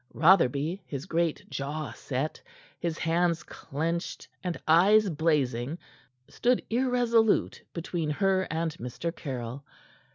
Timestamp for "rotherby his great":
0.15-1.47